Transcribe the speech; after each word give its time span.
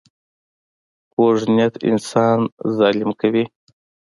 کوږ 1.13 1.37
نیت 1.55 1.75
انسان 1.89 2.39
ظالم 2.77 3.09
کوي 3.19 3.43